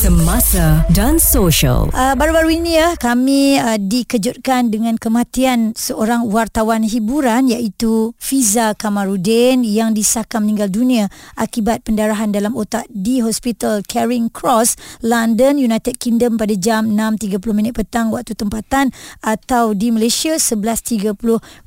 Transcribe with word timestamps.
Semasa 0.00 0.80
dan 0.96 1.20
social. 1.20 1.92
Uh, 1.92 2.16
baru-baru 2.16 2.56
ini 2.56 2.80
ya 2.80 2.96
kami 2.96 3.60
uh, 3.60 3.76
dikejutkan 3.76 4.72
dengan 4.72 4.96
kematian 4.96 5.76
seorang 5.76 6.24
wartawan 6.24 6.88
hiburan 6.88 7.52
iaitu 7.52 8.16
Fiza 8.16 8.72
Kamarudin 8.72 9.60
yang 9.60 9.92
disahkan 9.92 10.40
meninggal 10.40 10.72
dunia 10.72 11.12
akibat 11.36 11.84
pendarahan 11.84 12.32
dalam 12.32 12.56
otak 12.56 12.88
di 12.88 13.20
Hospital 13.20 13.84
Caring 13.84 14.32
Cross, 14.32 14.80
London, 15.04 15.60
United 15.60 16.00
Kingdom 16.00 16.40
pada 16.40 16.56
jam 16.56 16.96
6.30 16.96 17.36
minit 17.52 17.76
petang 17.76 18.08
waktu 18.08 18.32
tempatan 18.32 18.96
atau 19.20 19.76
di 19.76 19.92
Malaysia 19.92 20.32
11.30 20.32 21.12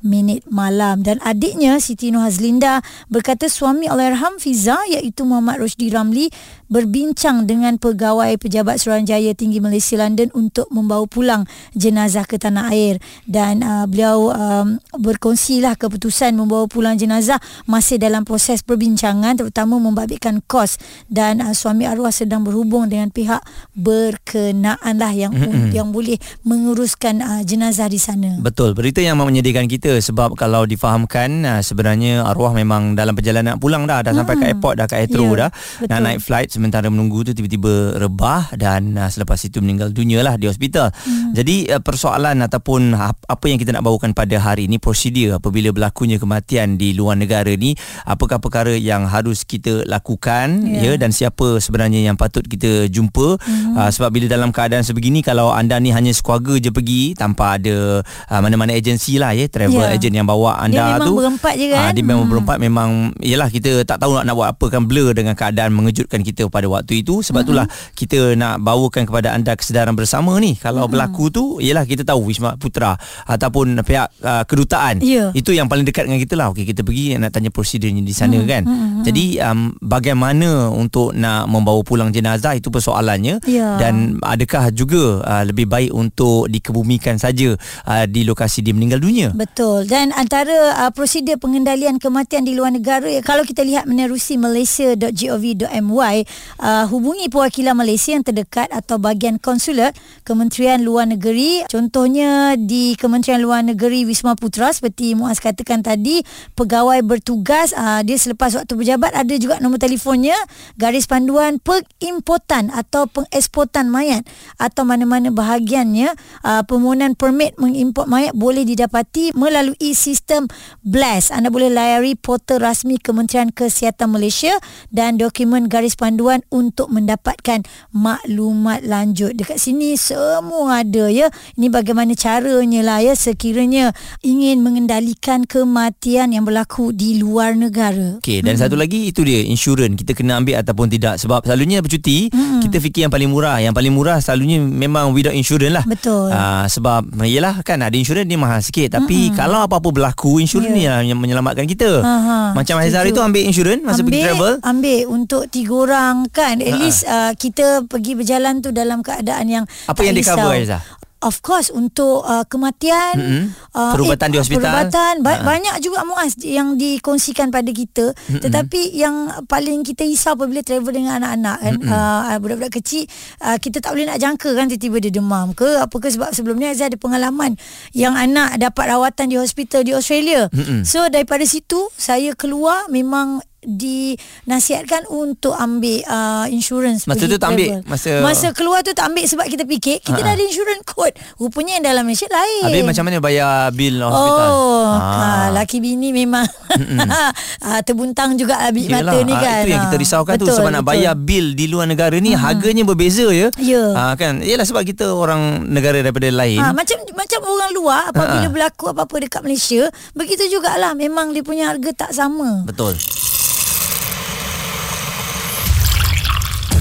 minit 0.02 0.42
malam. 0.50 1.06
Dan 1.06 1.22
adiknya 1.22 1.78
Siti 1.78 2.10
Nuhazlinda 2.10 2.82
berkata 3.06 3.46
suami 3.46 3.86
Allahyarham 3.86 4.42
Fiza 4.42 4.74
iaitu 4.90 5.22
Muhammad 5.22 5.62
Rosdi 5.62 5.94
Ramli 5.94 6.34
berbincang 6.74 7.46
dengan 7.46 7.78
pegawai 7.78 8.34
pejabat 8.34 8.82
Suruhanjaya 8.82 9.30
Tinggi 9.38 9.62
Malaysia 9.62 9.94
London 9.94 10.34
untuk 10.34 10.66
membawa 10.74 11.06
pulang 11.06 11.46
jenazah 11.78 12.26
ke 12.26 12.34
tanah 12.34 12.74
air 12.74 12.98
dan 13.30 13.62
uh, 13.62 13.86
beliau 13.86 14.34
um, 14.34 14.82
berkongsilah 14.98 15.78
keputusan 15.78 16.34
membawa 16.34 16.66
pulang 16.66 16.98
jenazah 16.98 17.38
masih 17.70 18.02
dalam 18.02 18.26
proses 18.26 18.66
perbincangan 18.66 19.38
terutama 19.38 19.78
membabitkan 19.78 20.42
kos 20.50 20.82
dan 21.06 21.38
uh, 21.38 21.54
suami 21.54 21.86
arwah 21.86 22.10
sedang 22.10 22.42
berhubung 22.42 22.90
dengan 22.90 23.14
pihak 23.14 23.38
berkenaan 23.78 24.98
lah 24.98 25.14
yang 25.14 25.30
mm-hmm. 25.30 25.70
yang 25.70 25.94
boleh 25.94 26.18
menguruskan 26.42 27.22
uh, 27.22 27.42
jenazah 27.46 27.86
di 27.86 28.02
sana. 28.02 28.34
Betul, 28.42 28.74
berita 28.74 28.98
yang 28.98 29.14
menyedihkan 29.22 29.70
kita 29.70 29.94
sebab 30.02 30.34
kalau 30.34 30.66
difahamkan 30.66 31.46
uh, 31.46 31.62
sebenarnya 31.62 32.26
arwah 32.26 32.50
memang 32.50 32.98
dalam 32.98 33.14
perjalanan 33.14 33.62
pulang 33.62 33.86
dah 33.86 34.02
dah 34.02 34.10
mm-hmm. 34.10 34.18
sampai 34.26 34.34
ke 34.34 34.44
airport 34.50 34.74
dah 34.82 34.86
ke 34.90 34.96
Heathrow 35.06 35.30
yeah, 35.30 35.46
dah 35.46 35.50
betul. 35.54 35.86
nak 35.94 36.00
naik 36.02 36.18
flight 36.18 36.48
sementara 36.64 36.88
menunggu 36.88 37.28
tu 37.28 37.36
tiba-tiba 37.36 38.00
rebah 38.00 38.48
dan 38.56 38.96
uh, 38.96 39.12
selepas 39.12 39.36
itu 39.44 39.60
meninggal 39.60 39.92
dunia 39.92 40.24
lah 40.24 40.40
di 40.40 40.48
hospital. 40.48 40.88
Hmm. 41.04 41.36
Jadi 41.36 41.68
uh, 41.68 41.84
persoalan 41.84 42.40
ataupun 42.40 42.96
apa 42.96 43.44
yang 43.44 43.60
kita 43.60 43.76
nak 43.76 43.84
bawakan 43.84 44.16
pada 44.16 44.40
hari 44.40 44.64
ini 44.64 44.80
prosedur 44.80 45.36
apabila 45.36 45.68
berlakunya 45.76 46.16
kematian 46.16 46.80
di 46.80 46.96
luar 46.96 47.20
negara 47.20 47.52
ni 47.52 47.76
apakah 48.08 48.40
perkara 48.40 48.72
yang 48.72 49.04
harus 49.04 49.44
kita 49.44 49.84
lakukan 49.84 50.64
yeah. 50.64 50.96
ya 50.96 51.00
dan 51.00 51.12
siapa 51.12 51.60
sebenarnya 51.60 52.00
yang 52.00 52.16
patut 52.16 52.48
kita 52.48 52.88
jumpa 52.88 53.36
hmm. 53.36 53.76
uh, 53.76 53.90
sebab 53.92 54.08
bila 54.08 54.26
dalam 54.32 54.48
keadaan 54.48 54.80
sebegini 54.80 55.20
kalau 55.20 55.52
anda 55.52 55.76
ni 55.76 55.92
hanya 55.92 56.16
sekeluarga 56.16 56.56
je 56.56 56.70
pergi 56.72 57.02
tanpa 57.12 57.60
ada 57.60 58.00
uh, 58.04 58.40
mana-mana 58.40 58.72
agensi 58.72 59.20
lah 59.20 59.36
ya 59.36 59.50
travel 59.52 59.84
yeah. 59.84 59.92
agent 59.92 60.14
yang 60.16 60.24
bawa 60.24 60.56
anda 60.64 60.96
dia 60.96 61.04
tu 61.04 61.12
berempat 61.20 61.54
je 61.60 61.66
kan 61.68 61.80
uh, 61.84 61.92
dia 61.92 62.04
memang 62.04 62.24
hmm. 62.24 62.32
berempat 62.32 62.56
memang 62.56 62.88
yalah 63.20 63.52
kita 63.52 63.84
tak 63.84 64.00
tahu 64.00 64.16
nak, 64.16 64.24
nak 64.24 64.34
buat 64.38 64.48
apa 64.56 64.64
kan 64.72 64.82
blur 64.88 65.12
dengan 65.12 65.36
keadaan 65.36 65.74
mengejutkan 65.74 66.22
kita 66.22 66.43
pada 66.48 66.66
waktu 66.66 67.04
itu 67.04 67.20
sebab 67.20 67.44
itulah 67.44 67.66
uh-huh. 67.68 67.92
kita 67.96 68.34
nak 68.34 68.60
bawakan 68.64 69.04
kepada 69.04 69.36
anda 69.36 69.52
kesedaran 69.54 69.92
bersama 69.94 70.36
ni 70.40 70.56
kalau 70.56 70.84
uh-huh. 70.84 70.92
berlaku 70.92 71.28
tu 71.28 71.44
ialah 71.60 71.84
kita 71.84 72.02
tahu 72.02 72.32
Wisma 72.32 72.56
Putra 72.56 72.96
ataupun 73.28 73.78
pihak 73.84 74.08
uh, 74.24 74.42
kedutaan 74.48 75.04
yeah. 75.04 75.30
itu 75.36 75.52
yang 75.52 75.68
paling 75.68 75.84
dekat 75.84 76.08
dengan 76.08 76.20
kita 76.20 76.34
lah 76.34 76.50
okey 76.52 76.64
kita 76.68 76.80
pergi 76.82 77.16
nak 77.20 77.34
tanya 77.34 77.50
prosedurnya 77.52 78.02
di 78.02 78.14
sana 78.14 78.40
uh-huh. 78.40 78.48
kan 78.48 78.62
uh-huh. 78.64 79.04
jadi 79.04 79.24
um, 79.50 79.76
bagaimana 79.80 80.72
untuk 80.72 81.12
nak 81.12 81.46
membawa 81.46 81.80
pulang 81.84 82.10
jenazah 82.10 82.56
itu 82.56 82.72
persoalannya 82.72 83.44
yeah. 83.44 83.76
dan 83.76 84.18
adakah 84.24 84.72
juga 84.72 85.20
uh, 85.22 85.44
lebih 85.44 85.68
baik 85.68 85.92
untuk 85.92 86.48
dikebumikan 86.48 87.20
saja 87.20 87.54
uh, 87.86 88.04
di 88.08 88.24
lokasi 88.24 88.64
dia 88.64 88.72
meninggal 88.72 89.00
dunia 89.00 89.30
betul 89.36 89.84
dan 89.84 90.10
antara 90.16 90.74
uh, 90.80 90.90
prosedur 90.90 91.36
pengendalian 91.36 92.00
kematian 92.00 92.46
di 92.46 92.56
luar 92.56 92.72
negara 92.72 93.10
kalau 93.20 93.44
kita 93.44 93.62
lihat 93.64 93.84
menerusi 93.84 94.36
malaysia.gov.my 94.40 96.16
uh, 96.58 96.84
hubungi 96.90 97.30
perwakilan 97.30 97.78
Malaysia 97.78 98.16
yang 98.16 98.26
terdekat 98.26 98.72
atau 98.74 98.98
bahagian 98.98 99.38
konsulat 99.38 99.94
Kementerian 100.26 100.82
Luar 100.82 101.06
Negeri. 101.06 101.62
Contohnya 101.70 102.58
di 102.58 102.98
Kementerian 102.98 103.38
Luar 103.38 103.62
Negeri 103.62 104.08
Wisma 104.08 104.34
Putra 104.34 104.74
seperti 104.74 105.14
Muaz 105.14 105.38
katakan 105.38 105.84
tadi 105.84 106.24
pegawai 106.58 107.04
bertugas 107.06 107.70
uh, 107.76 108.02
dia 108.02 108.18
selepas 108.18 108.56
waktu 108.58 108.74
berjabat 108.74 109.14
ada 109.14 109.34
juga 109.38 109.60
nombor 109.60 109.78
telefonnya 109.78 110.34
garis 110.80 111.06
panduan 111.06 111.62
pengimportan 111.62 112.74
atau 112.74 113.06
pengeksportan 113.06 113.86
mayat 113.92 114.26
atau 114.58 114.82
mana-mana 114.82 115.30
bahagiannya. 115.30 116.16
Uh, 116.40 116.62
permohonan 116.66 117.14
permit 117.14 117.54
mengimport 117.60 118.08
mayat 118.08 118.34
boleh 118.34 118.66
didapati 118.66 119.36
melalui 119.36 119.92
sistem 119.94 120.48
BLAST 120.82 121.30
anda 121.30 121.52
boleh 121.52 121.68
layari 121.68 122.16
portal 122.16 122.64
rasmi 122.64 122.96
Kementerian 122.96 123.52
Kesihatan 123.52 124.16
Malaysia 124.16 124.56
dan 124.88 125.20
dokumen 125.20 125.68
garis 125.68 125.92
panduan 125.92 126.23
untuk 126.48 126.88
mendapatkan 126.88 127.64
maklumat 127.92 128.84
lanjut. 128.86 129.36
Dekat 129.36 129.60
sini 129.60 129.98
semua 130.00 130.80
ada 130.80 131.06
ya. 131.12 131.28
Ini 131.58 131.68
bagaimana 131.68 132.16
caranya 132.16 132.80
lah 132.80 133.00
ya 133.04 133.12
sekiranya 133.12 133.92
ingin 134.24 134.64
mengendalikan 134.64 135.44
kematian 135.44 136.32
yang 136.32 136.48
berlaku 136.48 136.90
di 136.94 137.20
luar 137.20 137.52
negara. 137.58 138.18
Okey 138.20 138.40
dan 138.40 138.56
hmm. 138.56 138.62
satu 138.64 138.76
lagi 138.78 139.12
itu 139.12 139.20
dia 139.24 139.44
insurans 139.44 139.96
kita 140.00 140.16
kena 140.16 140.40
ambil 140.40 140.60
ataupun 140.60 140.88
tidak 140.88 141.20
sebab 141.20 141.44
selalunya 141.44 141.84
bercuti 141.84 142.32
hmm. 142.32 142.60
kita 142.64 142.76
fikir 142.80 143.00
yang 143.08 143.12
paling 143.12 143.30
murah. 143.30 143.60
Yang 143.60 143.74
paling 143.76 143.92
murah 143.92 144.18
selalunya 144.20 144.62
memang 144.62 145.12
without 145.12 145.36
insurans 145.36 145.74
lah. 145.74 145.84
Betul. 145.84 146.32
Uh, 146.32 146.64
sebab 146.70 147.12
yalah 147.24 147.60
kan 147.66 147.80
ada 147.84 147.94
insurans 147.94 148.28
dia 148.28 148.38
mahal 148.40 148.60
sikit 148.64 148.96
tapi 149.00 149.30
hmm. 149.30 149.36
kalau 149.36 149.64
apa-apa 149.64 149.88
berlaku 149.92 150.40
insurans 150.40 150.72
yeah. 150.72 151.02
ni 151.02 151.10
yang 151.10 151.18
menyelamatkan 151.20 151.68
kita. 151.68 152.00
Aha. 152.00 152.54
Macam 152.54 152.80
Aizari 152.80 153.10
tu 153.10 153.20
ambil 153.20 153.42
insurans 153.44 153.82
masa 153.82 154.00
ambil, 154.00 154.06
pergi 154.12 154.20
travel. 154.24 154.52
Ambil 154.62 155.00
untuk 155.10 155.42
tiga 155.50 155.74
orang 155.74 156.13
kan. 156.30 156.62
At 156.62 156.74
least 156.78 157.02
uh, 157.06 157.32
kita 157.34 157.86
pergi 157.90 158.14
berjalan 158.14 158.62
tu 158.62 158.70
dalam 158.70 159.02
keadaan 159.02 159.46
yang 159.50 159.64
apa 159.90 160.00
yang 160.06 160.14
di 160.14 160.22
cover 160.22 160.54
Aizah? 160.54 160.82
of 161.24 161.40
course 161.40 161.72
untuk 161.72 162.20
uh, 162.22 162.44
kematian 162.44 163.16
mm-hmm. 163.16 163.44
uh, 163.72 163.96
perubatan 163.96 164.28
eh, 164.28 164.32
di 164.36 164.38
hospital 164.38 164.60
perubatan 164.60 165.14
ba- 165.24 165.40
uh-huh. 165.40 165.44
banyak 165.48 165.76
juga 165.80 166.04
muas 166.04 166.36
yang 166.44 166.76
dikongsikan 166.76 167.48
pada 167.48 167.72
kita 167.72 168.12
mm-hmm. 168.12 168.42
tetapi 168.44 168.80
yang 168.92 169.32
paling 169.48 169.80
kita 169.82 170.04
risau 170.04 170.36
apabila 170.36 170.60
travel 170.60 170.92
dengan 170.92 171.24
anak-anak 171.24 171.58
kan 171.64 171.74
mm-hmm. 171.80 171.90
uh, 171.90 172.36
budak-budak 172.38 172.72
kecil 172.78 173.08
uh, 173.40 173.56
kita 173.56 173.80
tak 173.80 173.96
boleh 173.96 174.06
nak 174.06 174.20
jangka 174.20 174.52
kan 174.52 174.68
tiba-tiba 174.68 174.96
dia 175.00 175.12
demam 175.16 175.56
ke 175.56 175.80
apa 175.80 175.96
ke 175.96 176.08
sebab 176.12 176.30
sebelum 176.36 176.60
ni 176.60 176.68
Azhar 176.68 176.92
ada 176.92 177.00
pengalaman 177.00 177.56
yang 177.96 178.12
anak 178.14 178.60
dapat 178.60 178.92
rawatan 178.92 179.32
di 179.32 179.36
hospital 179.40 179.80
di 179.82 179.96
Australia 179.96 180.52
mm-hmm. 180.52 180.84
so 180.84 181.08
daripada 181.08 181.48
situ 181.48 181.88
saya 181.96 182.36
keluar 182.36 182.86
memang 182.92 183.40
dinasihatkan 183.66 185.08
untuk 185.10 185.56
ambil 185.56 186.04
uh, 186.06 186.46
insurans 186.48 187.08
masa 187.08 187.24
tu 187.24 187.36
tak 187.40 187.56
ambil? 187.56 187.80
masa 187.88 188.20
masa 188.20 188.48
keluar 188.52 188.84
tu 188.84 188.92
tak 188.92 189.10
ambil 189.10 189.24
sebab 189.26 189.46
kita 189.48 189.64
fikir 189.64 190.00
kita 190.00 190.20
uh-huh. 190.20 190.26
dah 190.26 190.32
ada 190.36 190.44
insurans 190.44 190.84
code 190.84 191.14
rupanya 191.40 191.80
yang 191.80 191.84
dalam 191.84 192.02
Malaysia 192.06 192.28
lain. 192.30 192.64
Habis 192.70 192.84
macam 192.84 193.04
mana 193.08 193.18
bayar 193.18 193.52
bil 193.72 193.96
hospital? 194.00 194.48
Oh 194.52 194.84
ha. 194.92 195.50
laki 195.52 195.78
bini 195.80 196.10
memang. 196.14 196.46
Uh, 196.74 197.80
terbuntang 197.86 198.36
juga 198.38 198.58
lah 198.58 198.70
biji 198.70 198.90
mata 198.90 199.18
ni 199.22 199.34
kan. 199.34 199.64
itu 199.64 199.70
yang 199.74 199.82
kita 199.90 199.96
risaukan 199.98 200.34
betul, 200.36 200.46
tu 200.50 200.56
sebab 200.56 200.70
betul. 200.70 200.78
nak 200.80 200.84
bayar 200.86 201.14
bil 201.16 201.46
di 201.54 201.64
luar 201.70 201.86
negara 201.88 202.16
ni 202.18 202.32
hmm. 202.32 202.40
harganya 202.40 202.82
berbeza 202.86 203.26
ya. 203.30 203.48
Yeah. 203.58 203.92
ha, 203.94 204.14
kan? 204.14 204.40
Ialah 204.44 204.66
sebab 204.66 204.82
kita 204.86 205.10
orang 205.10 205.68
negara 205.70 206.00
daripada 206.00 206.28
lain. 206.30 206.60
Ha, 206.60 206.72
macam 206.74 206.98
macam 207.14 207.40
orang 207.44 207.70
luar 207.74 208.00
apabila 208.10 208.46
ha. 208.48 208.52
berlaku 208.52 208.84
apa-apa 208.90 209.16
dekat 209.26 209.40
Malaysia 209.42 209.82
begitu 210.12 210.46
jugalah 210.50 210.92
memang 210.96 211.32
dia 211.32 211.42
punya 211.42 211.70
harga 211.70 211.90
tak 212.06 212.10
sama. 212.14 212.66
Betul 212.66 212.96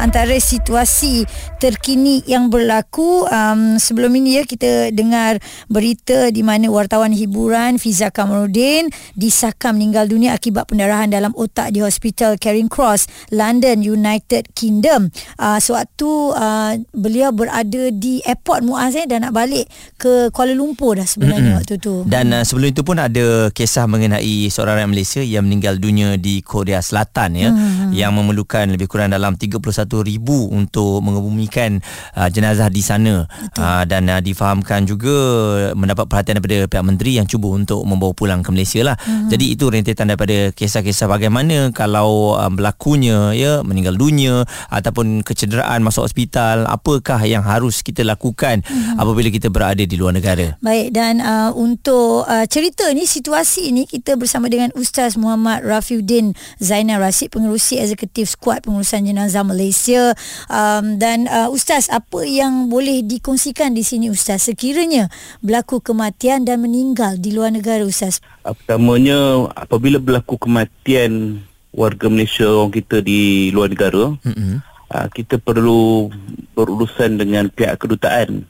antara 0.00 0.32
situasi 0.40 1.28
terkini 1.60 2.24
yang 2.24 2.48
berlaku 2.48 3.28
um, 3.28 3.76
sebelum 3.76 4.16
ini 4.16 4.40
ya 4.40 4.44
kita 4.48 4.88
dengar 4.96 5.36
berita 5.68 6.32
di 6.32 6.40
mana 6.40 6.72
wartawan 6.72 7.12
hiburan 7.12 7.76
Fiza 7.76 8.08
Kamarudin 8.08 8.88
disahkan 9.12 9.76
meninggal 9.76 10.08
dunia 10.08 10.32
akibat 10.32 10.64
pendarahan 10.64 11.12
dalam 11.12 11.36
otak 11.36 11.76
di 11.76 11.84
Hospital 11.84 12.40
Caring 12.40 12.72
Cross 12.72 13.12
London 13.28 13.84
United 13.84 14.48
Kingdom 14.56 15.12
uh, 15.36 15.60
sewaktu 15.60 16.32
uh, 16.32 16.80
beliau 16.96 17.28
berada 17.36 17.92
di 17.92 18.24
airport 18.24 18.64
Muaz 18.64 18.96
eh, 18.96 19.04
dan 19.04 19.28
nak 19.28 19.36
balik 19.36 19.68
ke 20.00 20.32
Kuala 20.32 20.56
Lumpur 20.56 20.96
dah 20.96 21.04
sebenarnya 21.04 21.60
mm-hmm. 21.60 21.60
waktu 21.60 21.74
tu 21.76 22.08
dan 22.08 22.32
uh, 22.32 22.40
sebelum 22.40 22.72
itu 22.72 22.80
pun 22.80 22.96
ada 22.96 23.52
kisah 23.52 23.84
mengenai 23.84 24.48
seorang 24.48 24.80
rakyat 24.80 24.90
Malaysia 24.90 25.20
yang 25.20 25.44
meninggal 25.44 25.76
dunia 25.76 26.16
di 26.16 26.40
Korea 26.40 26.80
Selatan 26.80 27.36
ya 27.36 27.52
mm-hmm. 27.52 27.92
yang 27.92 28.16
memerlukan 28.16 28.64
lebih 28.72 28.88
kurang 28.88 29.12
dalam 29.12 29.36
31 29.36 29.89
ribu 30.06 30.46
untuk 30.54 31.02
mengebumikan 31.02 31.82
uh, 32.14 32.30
jenazah 32.30 32.70
di 32.70 32.82
sana 32.86 33.26
uh, 33.58 33.82
dan 33.82 34.06
uh, 34.06 34.22
difahamkan 34.22 34.86
juga 34.86 35.10
mendapat 35.74 36.06
perhatian 36.06 36.38
daripada 36.38 36.70
pihak 36.70 36.84
menteri 36.86 37.18
yang 37.18 37.26
cuba 37.26 37.50
untuk 37.50 37.82
membawa 37.82 38.12
pulang 38.14 38.40
ke 38.46 38.54
Malaysia 38.54 38.86
lah. 38.86 38.96
Uh-huh. 39.00 39.26
Jadi 39.32 39.58
itu 39.58 39.66
rentetan 39.66 40.12
daripada 40.12 40.54
kisah-kisah 40.54 41.10
bagaimana 41.10 41.74
kalau 41.74 42.36
uh, 42.36 42.50
berlakunya 42.52 43.32
ya 43.34 43.52
meninggal 43.66 43.96
dunia 43.96 44.44
ataupun 44.70 45.24
kecederaan 45.24 45.82
masuk 45.82 46.06
hospital 46.06 46.68
apakah 46.68 47.18
yang 47.24 47.42
harus 47.42 47.80
kita 47.80 48.04
lakukan 48.04 48.60
uh-huh. 48.62 49.00
apabila 49.00 49.32
kita 49.32 49.48
berada 49.48 49.82
di 49.82 49.96
luar 49.96 50.14
negara. 50.14 50.54
Baik 50.60 50.92
dan 50.92 51.24
uh, 51.24 51.50
untuk 51.56 52.28
uh, 52.28 52.44
cerita 52.46 52.86
ni 52.92 53.08
situasi 53.08 53.72
ini 53.72 53.88
kita 53.88 54.20
bersama 54.20 54.52
dengan 54.52 54.68
Ustaz 54.76 55.16
Muhammad 55.16 55.64
Rafiuddin 55.64 56.36
Zainal 56.60 57.00
Rasid 57.00 57.32
pengerusi 57.32 57.80
eksekutif 57.80 58.36
skuad 58.36 58.60
pengurusan 58.68 59.08
jenazah 59.08 59.40
Malaysia 59.40 59.79
um, 59.88 61.00
dan 61.00 61.30
uh, 61.30 61.48
Ustaz 61.48 61.88
apa 61.88 62.26
yang 62.26 62.68
boleh 62.68 63.00
dikongsikan 63.06 63.72
di 63.72 63.80
sini 63.80 64.12
Ustaz 64.12 64.50
sekiranya 64.50 65.08
berlaku 65.40 65.80
kematian 65.80 66.44
dan 66.44 66.60
meninggal 66.60 67.16
di 67.16 67.32
luar 67.32 67.54
negara 67.54 67.86
Ustaz 67.86 68.20
Pertamanya 68.44 69.48
apabila 69.56 69.96
berlaku 69.96 70.36
kematian 70.36 71.40
warga 71.70 72.10
Malaysia 72.10 72.50
orang 72.50 72.74
kita 72.74 73.00
di 73.00 73.48
luar 73.54 73.70
negara 73.70 74.12
mm-hmm. 74.20 74.54
uh, 74.90 75.08
kita 75.14 75.38
perlu 75.38 76.10
berurusan 76.52 77.16
dengan 77.16 77.48
pihak 77.48 77.78
kedutaan 77.78 78.44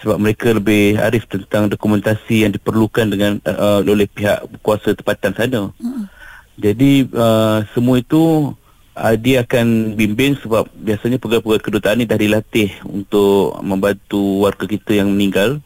sebab 0.00 0.16
mereka 0.20 0.52
lebih 0.52 1.00
arif 1.00 1.24
tentang 1.26 1.72
dokumentasi 1.72 2.46
yang 2.46 2.52
diperlukan 2.52 3.06
dengan 3.10 3.40
uh, 3.48 3.80
oleh 3.80 4.04
pihak 4.04 4.44
kuasa 4.60 4.92
tempatan 4.92 5.32
sana. 5.32 5.62
Mm-hmm. 5.80 6.04
Jadi 6.56 6.92
uh, 7.12 7.64
semua 7.76 8.00
itu 8.00 8.52
uh, 8.96 9.14
dia 9.14 9.44
akan 9.44 9.94
bimbing 9.94 10.40
sebab 10.40 10.66
biasanya 10.72 11.20
pegawai-pegawai 11.20 11.62
kedutaan 11.62 12.00
ini 12.00 12.08
dah 12.08 12.18
dilatih 12.18 12.70
untuk 12.88 13.60
membantu 13.60 14.42
warga 14.42 14.64
kita 14.64 15.04
yang 15.04 15.12
meninggal 15.12 15.60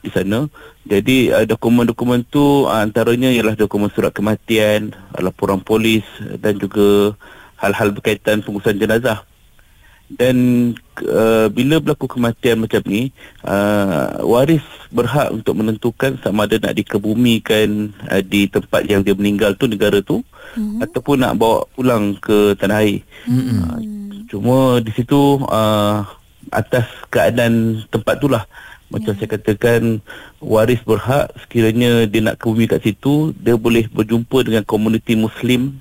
di 0.00 0.08
sana. 0.08 0.48
Jadi 0.88 1.28
uh, 1.30 1.44
dokumen-dokumen 1.44 2.24
tu 2.26 2.64
uh, 2.64 2.80
antaranya 2.80 3.28
ialah 3.28 3.54
dokumen 3.54 3.92
surat 3.92 4.10
kematian, 4.10 4.96
laporan 5.20 5.60
polis 5.60 6.02
dan 6.40 6.56
juga 6.56 7.14
hal-hal 7.60 7.92
berkaitan 7.92 8.40
pengurusan 8.40 8.80
jenazah. 8.80 9.29
Dan 10.10 10.36
uh, 11.06 11.46
bila 11.54 11.78
berlaku 11.78 12.10
kematian 12.10 12.58
macam 12.58 12.82
ni, 12.82 13.14
uh, 13.46 14.18
waris 14.26 14.62
berhak 14.90 15.30
untuk 15.30 15.54
menentukan 15.54 16.18
sama 16.18 16.50
ada 16.50 16.58
nak 16.58 16.74
dikebumikan 16.74 17.94
uh, 18.10 18.22
di 18.22 18.50
tempat 18.50 18.90
yang 18.90 19.06
dia 19.06 19.14
meninggal 19.14 19.54
tu 19.54 19.70
negara 19.70 20.02
tu 20.02 20.26
mm-hmm. 20.58 20.82
ataupun 20.82 21.22
nak 21.22 21.38
bawa 21.38 21.62
pulang 21.78 22.18
ke 22.18 22.58
tanah 22.58 22.82
air. 22.82 23.06
Mm-hmm. 23.30 23.58
Uh, 23.62 23.78
cuma 24.26 24.56
di 24.82 24.90
situ 24.94 25.38
uh, 25.46 26.02
atas 26.50 26.90
keadaan 27.10 27.86
tempat 27.90 28.18
tu 28.18 28.26
lah 28.26 28.46
macam 28.90 29.14
yeah. 29.14 29.18
saya 29.22 29.28
katakan 29.38 29.82
waris 30.42 30.82
berhak 30.82 31.30
sekiranya 31.46 32.10
dia 32.10 32.26
nak 32.26 32.42
kebumi 32.42 32.66
kat 32.66 32.82
situ 32.82 33.30
dia 33.38 33.54
boleh 33.54 33.86
berjumpa 33.86 34.42
dengan 34.42 34.66
komuniti 34.66 35.14
muslim 35.14 35.78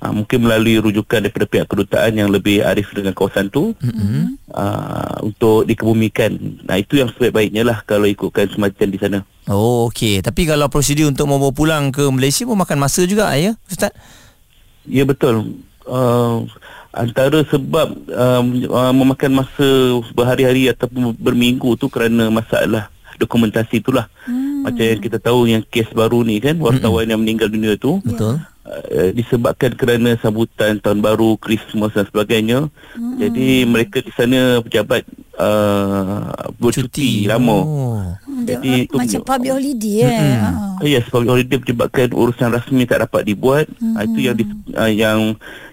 uh, 0.00 0.12
mungkin 0.12 0.44
melalui 0.44 0.82
rujukan 0.82 1.24
daripada 1.24 1.46
pihak 1.48 1.66
kedutaan 1.66 2.12
yang 2.16 2.28
lebih 2.28 2.62
arif 2.62 2.90
dengan 2.92 3.14
kawasan 3.16 3.48
tu 3.48 3.74
mm-hmm. 3.78 4.50
uh, 4.52 5.16
untuk 5.24 5.64
dikebumikan. 5.64 6.62
Nah 6.66 6.76
itu 6.78 7.00
yang 7.00 7.10
sebaik-baiknya 7.12 7.62
lah 7.66 7.82
kalau 7.84 8.06
ikutkan 8.06 8.50
semacam 8.52 8.86
di 8.88 8.98
sana. 8.98 9.18
Oh 9.48 9.88
okey. 9.88 10.20
Tapi 10.20 10.44
kalau 10.44 10.68
prosedur 10.68 11.08
untuk 11.08 11.26
membawa 11.26 11.52
pulang 11.54 11.90
ke 11.90 12.04
Malaysia 12.12 12.44
pun 12.44 12.58
makan 12.58 12.78
masa 12.78 13.02
juga 13.08 13.32
ya 13.34 13.56
Ustaz? 13.66 13.94
Ya 14.88 15.04
betul. 15.04 15.60
Uh, 15.88 16.44
antara 16.92 17.44
sebab 17.48 17.88
uh, 18.12 18.42
uh, 18.68 18.92
memakan 18.92 19.44
masa 19.44 19.68
berhari-hari 20.12 20.68
ataupun 20.68 21.16
berminggu 21.16 21.76
tu 21.80 21.88
kerana 21.88 22.28
masalah 22.28 22.92
dokumentasi 23.18 23.82
itulah. 23.82 24.06
Hmm. 24.24 24.62
Macam 24.62 24.84
yang 24.84 25.02
kita 25.02 25.18
tahu 25.18 25.50
yang 25.50 25.62
kes 25.66 25.90
baru 25.90 26.22
ni 26.22 26.38
kan 26.38 26.56
wartawan 26.58 27.04
hmm. 27.04 27.12
yang 27.12 27.20
meninggal 27.20 27.48
dunia 27.50 27.74
tu. 27.74 27.98
Betul. 28.02 28.40
Uh, 28.68 29.16
disebabkan 29.16 29.72
kerana 29.72 30.20
sambutan 30.20 30.76
tahun 30.76 31.00
baru, 31.00 31.40
Christmas 31.40 31.88
dan 31.96 32.04
sebagainya. 32.04 32.68
Hmm. 32.92 33.16
Jadi 33.16 33.64
mereka 33.64 34.04
di 34.04 34.12
sana 34.12 34.60
pejabat 34.60 35.08
uh, 35.40 36.52
bercuti 36.60 37.24
Cuti. 37.24 37.32
lama. 37.32 37.58
Oh. 37.64 38.04
Jadi 38.44 38.84
itu 38.84 38.92
macam 38.92 39.24
public 39.24 39.52
holiday 39.56 39.96
eh. 40.04 40.12
Hmm. 40.12 40.84
Uh. 40.84 40.84
Yes, 40.84 41.08
public 41.08 41.32
holiday 41.32 41.56
menyebabkan 41.56 42.12
urusan 42.12 42.52
rasmi 42.52 42.84
tak 42.84 43.08
dapat 43.08 43.24
dibuat. 43.24 43.72
Hmm. 43.80 43.96
Uh, 43.96 44.04
itu 44.04 44.18
yang 44.20 44.36
di, 44.36 44.44
uh, 44.76 44.92
yang 44.92 45.18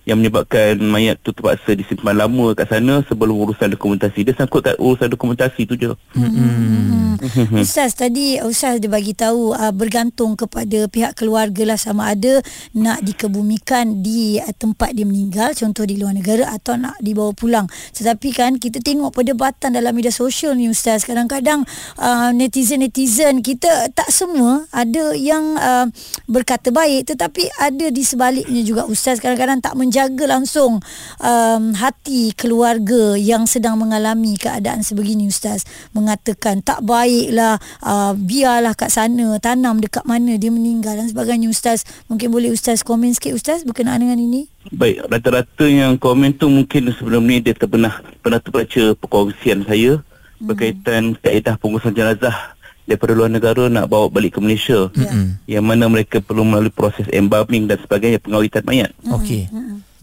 yang 0.05 0.21
menyebabkan 0.21 0.77
mayat 0.85 1.17
tu 1.25 1.33
terpaksa 1.33 1.73
disimpan 1.73 2.13
lama 2.13 2.53
kat 2.53 2.69
sana 2.69 3.01
sebelum 3.09 3.35
urusan 3.41 3.73
dokumentasi. 3.73 4.21
Dia 4.21 4.37
sangkut 4.37 4.61
kat 4.61 4.77
urusan 4.77 5.09
dokumentasi 5.09 5.65
tu 5.65 5.73
je. 5.73 5.91
Hmm. 6.13 7.17
Ustaz 7.57 7.97
tadi 7.97 8.37
Ustaz 8.43 8.77
dia 8.77 8.91
bagi 8.91 9.17
tahu 9.17 9.55
uh, 9.55 9.73
bergantung 9.73 10.37
kepada 10.37 10.85
pihak 10.85 11.17
keluarga 11.17 11.73
lah 11.73 11.79
sama 11.79 12.13
ada 12.13 12.43
nak 12.77 13.01
dikebumikan 13.01 14.05
di 14.05 14.37
uh, 14.37 14.53
tempat 14.53 14.93
dia 14.93 15.07
meninggal 15.07 15.57
contoh 15.57 15.87
di 15.87 15.97
luar 15.97 16.13
negara 16.13 16.53
atau 16.53 16.77
nak 16.77 16.99
dibawa 17.01 17.33
pulang 17.33 17.65
tetapi 17.95 18.29
kan 18.35 18.51
kita 18.61 18.83
tengok 18.83 19.15
perdebatan 19.15 19.73
dalam 19.73 19.95
media 19.95 20.13
sosial 20.13 20.53
ni 20.53 20.69
ustaz 20.69 21.07
kadang-kadang 21.07 21.65
uh, 21.97 22.29
netizen-netizen 22.35 23.41
kita 23.41 23.89
tak 23.95 24.11
semua 24.11 24.67
ada 24.69 25.15
yang 25.17 25.57
uh, 25.57 25.87
berkata 26.29 26.69
baik 26.69 27.15
tetapi 27.15 27.47
ada 27.57 27.89
di 27.89 28.03
sebaliknya 28.03 28.61
juga 28.61 28.85
ustaz 28.85 29.17
kadang-kadang 29.23 29.63
tak 29.63 29.73
menjaga 29.73 29.94
langsung 30.27 30.83
um, 31.23 31.63
hati 31.77 32.35
keluarga 32.35 33.15
yang 33.15 33.47
sedang 33.47 33.79
mengalami 33.79 34.35
keadaan 34.35 34.83
sebegini 34.83 35.31
ustaz 35.31 35.63
mengatakan 35.95 36.59
tak 36.59 36.83
baiklah 36.83 37.61
uh, 37.85 38.11
biarlah 38.15 38.75
kat 38.75 38.91
sana 38.91 39.39
tanam 39.39 39.79
dekat 39.79 40.03
mana 40.03 40.35
dia 40.35 40.51
meninggal 40.51 40.99
dan 40.99 41.07
sebagainya 41.07 41.47
ustaz 41.47 41.87
mungkin 42.09 42.31
boleh 42.33 42.51
ustaz 42.51 42.81
komen 42.81 43.11
sikit 43.13 43.35
Ustaz 43.35 43.61
berkenaan 43.61 44.01
dengan 44.01 44.17
ini? 44.17 44.47
Baik, 44.71 45.05
rata-rata 45.11 45.65
yang 45.69 45.99
komen 45.99 46.33
tu 46.39 46.49
mungkin 46.49 46.89
sebelum 46.95 47.27
ni 47.27 47.43
dia 47.43 47.53
pernah 47.53 48.01
pernah 48.23 48.39
terbaca 48.41 48.97
perkongsian 48.97 49.67
saya 49.67 50.01
hmm. 50.01 50.47
berkaitan 50.49 51.13
kaedah 51.19 51.59
pengurusan 51.61 51.93
jenazah 51.93 52.54
daripada 52.85 53.17
luar 53.17 53.29
negara 53.29 53.65
nak 53.67 53.89
bawa 53.89 54.07
balik 54.07 54.37
ke 54.37 54.39
Malaysia. 54.41 54.89
Hmm. 54.93 55.41
Yang 55.49 55.65
mana 55.65 55.85
mereka 55.89 56.21
perlu 56.21 56.45
melalui 56.45 56.73
proses 56.73 57.05
embalming 57.11 57.65
dan 57.65 57.81
sebagainya 57.81 58.21
pengawitan 58.21 58.63
mayat. 58.65 58.93
Okey. 59.09 59.49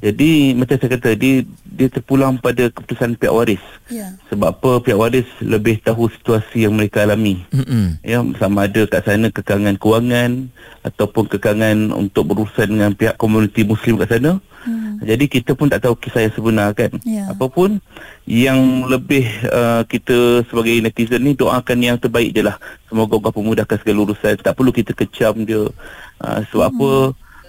Jadi 0.03 0.59
macam 0.59 0.75
saya 0.83 0.99
kata 0.99 1.15
dia 1.15 1.47
dia 1.63 1.87
terpulang 1.87 2.35
pada 2.35 2.67
keputusan 2.75 3.15
pihak 3.15 3.31
waris. 3.31 3.63
Ya. 3.87 4.19
Sebab 4.35 4.51
apa 4.51 4.71
pihak 4.83 4.99
waris 4.99 5.31
lebih 5.39 5.79
tahu 5.79 6.11
situasi 6.11 6.67
yang 6.67 6.75
mereka 6.75 7.07
alami. 7.07 7.47
Mm-hmm. 7.55 8.03
Ya 8.03 8.19
sama 8.43 8.67
ada 8.67 8.83
kat 8.91 9.07
sana 9.07 9.31
kekangan 9.31 9.79
kewangan 9.79 10.51
ataupun 10.83 11.31
kekangan 11.31 11.95
untuk 11.95 12.35
berurusan 12.35 12.75
dengan 12.75 12.91
pihak 12.99 13.15
komuniti 13.15 13.63
muslim 13.63 13.95
kat 14.03 14.19
sana. 14.19 14.43
Mm. 14.67 14.82
Jadi 15.03 15.25
kita 15.27 15.59
pun 15.59 15.67
tak 15.67 15.85
tahu 15.85 15.99
kisah 15.99 16.25
yang 16.25 16.35
sebenar 16.35 16.69
kan. 16.73 16.91
Ya. 17.03 17.29
Apapun 17.29 17.83
yang 18.25 18.87
lebih 18.87 19.27
uh, 19.51 19.83
kita 19.85 20.47
sebagai 20.47 20.79
netizen 20.79 21.27
ni 21.27 21.35
doakan 21.35 21.79
yang 21.83 21.97
terbaik 21.99 22.31
je 22.33 22.43
lah. 22.47 22.57
Semoga 22.87 23.19
Allah 23.19 23.33
pemudahkan 23.35 23.77
segala 23.83 23.99
urusan. 24.09 24.39
Tak 24.39 24.55
perlu 24.55 24.71
kita 24.71 24.95
kecam 24.95 25.43
dia. 25.43 25.67
Uh, 26.23 26.41
sebab 26.55 26.71
mm. 26.71 26.73
apa 26.79 26.91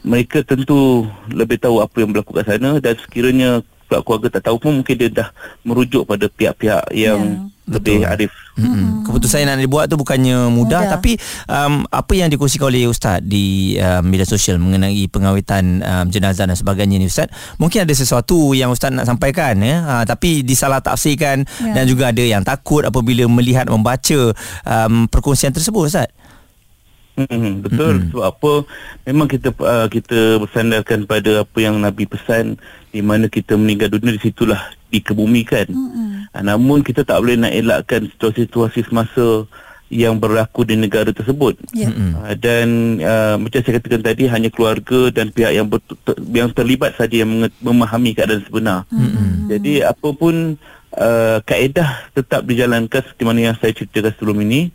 mereka 0.04 0.44
tentu 0.44 1.08
lebih 1.32 1.58
tahu 1.58 1.80
apa 1.80 1.96
yang 2.04 2.12
berlaku 2.12 2.36
kat 2.36 2.46
sana 2.52 2.78
dan 2.84 3.00
sekiranya 3.00 3.64
pihak 3.86 4.02
keluarga 4.04 4.28
tak 4.40 4.44
tahu 4.50 4.58
pun 4.60 4.72
mungkin 4.82 4.96
dia 4.96 5.10
dah 5.12 5.30
merujuk 5.62 6.08
pada 6.08 6.26
pihak-pihak 6.28 6.90
yang 6.96 7.20
yeah. 7.50 7.70
lebih 7.70 8.04
Betul. 8.04 8.12
arif. 8.12 8.34
Mm-hmm. 8.54 9.10
Keputusan 9.10 9.42
yang 9.42 9.58
nak 9.58 9.66
dibuat 9.66 9.86
tu 9.90 9.98
bukannya 9.98 10.52
mudah, 10.54 10.86
mudah. 10.86 10.94
tapi 10.94 11.18
um, 11.50 11.90
apa 11.90 12.14
yang 12.14 12.30
dikongsikan 12.30 12.70
oleh 12.70 12.86
ustaz 12.86 13.18
di 13.26 13.78
um, 13.82 14.06
media 14.06 14.30
sosial 14.30 14.62
mengenai 14.62 15.10
pengawitan 15.10 15.82
um, 15.82 16.06
jenazah 16.12 16.46
dan 16.46 16.54
sebagainya 16.54 17.02
ni 17.02 17.10
ustaz, 17.10 17.34
mungkin 17.58 17.82
ada 17.82 17.94
sesuatu 17.98 18.54
yang 18.54 18.70
ustaz 18.70 18.94
nak 18.94 19.10
sampaikan 19.10 19.58
ya, 19.58 19.82
uh, 19.82 20.04
tapi 20.06 20.46
disalah 20.46 20.86
tafsirkan 20.86 21.50
yeah. 21.66 21.74
dan 21.74 21.90
juga 21.90 22.14
ada 22.14 22.22
yang 22.22 22.46
takut 22.46 22.86
apabila 22.86 23.26
melihat 23.26 23.66
membaca 23.66 24.38
um, 24.70 25.10
perkongsian 25.10 25.50
tersebut 25.50 25.90
ustaz. 25.90 26.10
Hmm, 27.14 27.62
betul 27.62 27.94
hmm. 27.94 28.10
sebab 28.10 28.26
apa 28.26 28.52
memang 29.06 29.30
kita 29.30 29.54
uh, 29.62 29.86
kita 29.86 30.42
bersandarkan 30.42 31.06
pada 31.06 31.46
apa 31.46 31.58
yang 31.62 31.78
Nabi 31.78 32.10
pesan 32.10 32.58
di 32.94 33.02
mana 33.02 33.26
kita 33.26 33.58
meninggal 33.58 33.90
dunia 33.90 34.14
di 34.14 34.22
situlah 34.22 34.62
dikebumikan. 34.94 35.66
Hmm. 35.74 36.30
Uh, 36.30 36.44
namun 36.46 36.86
kita 36.86 37.02
tak 37.02 37.18
boleh 37.18 37.42
nak 37.42 37.50
elakkan 37.50 38.06
situasi-situasi 38.06 38.86
semasa 38.86 39.50
yang 39.90 40.18
berlaku 40.22 40.66
di 40.66 40.78
negara 40.78 41.10
tersebut. 41.10 41.58
Yeah. 41.74 41.90
Uh, 41.90 42.38
dan 42.38 42.98
uh, 43.02 43.36
macam 43.42 43.60
saya 43.66 43.82
katakan 43.82 44.06
tadi 44.06 44.30
hanya 44.30 44.54
keluarga 44.54 45.10
dan 45.10 45.34
pihak 45.34 45.54
yang 45.58 45.66
ber, 45.66 45.82
ter, 45.82 46.14
yang 46.30 46.54
terlibat 46.54 46.94
saja 46.94 47.26
yang 47.26 47.50
memahami 47.62 48.14
keadaan 48.14 48.46
sebenar. 48.46 48.86
Hmm. 48.94 49.50
Jadi 49.50 49.82
apapun 49.82 50.62
uh, 50.98 51.38
kaedah 51.42 52.14
tetap 52.14 52.46
dijalankan 52.46 53.02
seperti 53.02 53.24
mana 53.26 53.40
yang 53.54 53.58
saya 53.58 53.74
ceritakan 53.74 54.14
sebelum 54.18 54.38
ini 54.46 54.70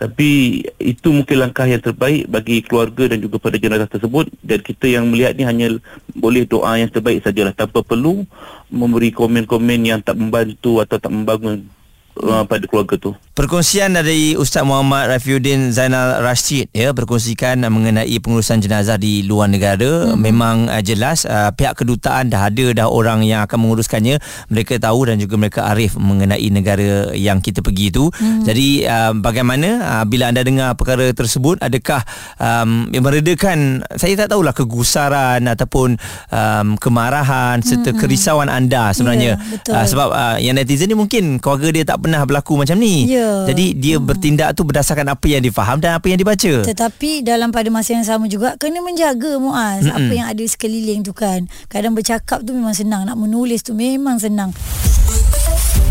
Tapi 0.00 0.64
itu 0.80 1.12
mungkin 1.12 1.44
langkah 1.44 1.68
yang 1.68 1.84
terbaik 1.84 2.24
bagi 2.24 2.64
keluarga 2.64 3.12
dan 3.12 3.20
juga 3.20 3.36
pada 3.36 3.60
jenazah 3.60 3.84
tersebut. 3.84 4.32
Dan 4.40 4.64
kita 4.64 4.88
yang 4.88 5.12
melihat 5.12 5.36
ni 5.36 5.44
hanya 5.44 5.76
boleh 6.16 6.48
doa 6.48 6.80
yang 6.80 6.88
terbaik 6.88 7.20
sajalah. 7.20 7.52
Tanpa 7.52 7.84
perlu 7.84 8.24
memberi 8.72 9.12
komen-komen 9.12 9.80
yang 9.84 10.00
tak 10.00 10.16
membantu 10.16 10.80
atau 10.80 10.96
tak 10.96 11.12
membangun 11.12 11.68
uh, 12.18 12.44
pada 12.46 12.64
keluarga 12.66 12.96
tu. 12.98 13.10
Perkongsian 13.30 13.96
dari 13.96 14.36
Ustaz 14.36 14.66
Muhammad 14.66 15.08
Rafiuddin 15.08 15.72
Zainal 15.72 16.20
Rashid 16.20 16.68
ya 16.76 16.92
berkongsikan 16.92 17.62
mengenai 17.72 18.12
pengurusan 18.20 18.60
jenazah 18.60 19.00
di 19.00 19.24
luar 19.24 19.48
negara 19.48 20.12
hmm. 20.12 20.18
memang 20.18 20.68
uh, 20.68 20.82
jelas 20.84 21.24
uh, 21.24 21.48
pihak 21.54 21.78
kedutaan 21.78 22.28
dah 22.28 22.52
ada 22.52 22.66
dah 22.76 22.86
orang 22.90 23.24
yang 23.24 23.40
akan 23.46 23.64
menguruskannya 23.64 24.20
mereka 24.52 24.76
tahu 24.76 25.08
dan 25.08 25.16
juga 25.16 25.40
mereka 25.40 25.72
arif 25.72 25.96
mengenai 25.96 26.52
negara 26.52 27.14
yang 27.16 27.40
kita 27.40 27.64
pergi 27.64 27.88
itu 27.88 28.12
hmm. 28.12 28.44
jadi 28.44 28.68
uh, 28.90 29.12
bagaimana 29.16 29.68
uh, 29.80 30.04
bila 30.04 30.28
anda 30.28 30.44
dengar 30.44 30.76
perkara 30.76 31.08
tersebut 31.14 31.62
adakah 31.64 32.04
um, 32.36 32.92
yang 32.92 33.06
meredakan 33.06 33.80
saya 33.96 34.20
tak 34.20 34.36
tahulah 34.36 34.52
kegusaran 34.52 35.40
ataupun 35.48 35.96
um, 36.28 36.76
kemarahan 36.76 37.64
serta 37.64 37.96
hmm. 37.96 38.00
kerisauan 38.04 38.52
anda 38.52 38.92
sebenarnya 38.92 39.40
yeah, 39.40 39.72
uh, 39.72 39.86
sebab 39.86 40.08
uh, 40.12 40.36
yang 40.42 40.58
netizen 40.58 40.92
ni 40.92 40.96
mungkin 40.98 41.40
keluarga 41.40 41.68
dia 41.72 41.84
tak 41.88 41.99
pernah 42.00 42.24
berlaku 42.24 42.56
macam 42.56 42.76
ni 42.80 43.06
Ya. 43.06 43.44
jadi 43.48 43.66
dia 43.76 43.96
hmm. 43.96 44.06
bertindak 44.06 44.48
tu 44.56 44.64
berdasarkan 44.64 45.12
apa 45.12 45.26
yang 45.28 45.44
difaham 45.44 45.78
dan 45.78 45.96
apa 45.96 46.06
yang 46.08 46.18
dibaca. 46.18 46.64
Tetapi 46.64 47.22
dalam 47.22 47.52
pada 47.52 47.68
masa 47.68 47.94
yang 47.96 48.06
sama 48.06 48.26
juga 48.26 48.56
kena 48.56 48.80
menjaga 48.80 49.36
Muaz 49.36 49.84
Mm-mm. 49.84 49.96
apa 49.96 50.12
yang 50.12 50.26
ada 50.28 50.44
sekeliling 50.44 51.04
tu 51.04 51.12
kan. 51.12 51.46
Kadang 51.68 51.92
bercakap 51.92 52.40
tu 52.42 52.56
memang 52.56 52.74
senang, 52.74 53.04
nak 53.04 53.16
menulis 53.16 53.60
tu 53.60 53.76
memang 53.76 54.16
senang. 54.18 54.50